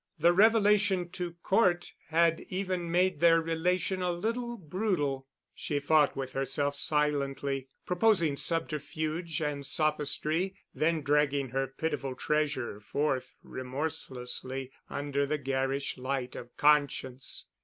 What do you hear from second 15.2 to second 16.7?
the garish light of